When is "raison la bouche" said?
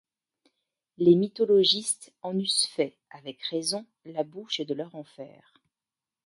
3.43-4.61